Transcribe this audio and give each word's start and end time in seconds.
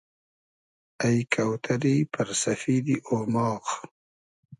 اݷ 1.03 1.17
کۆتئری 1.33 1.95
پئر 2.11 2.29
سئفیدی 2.41 2.97
اۉماغ 3.11 3.63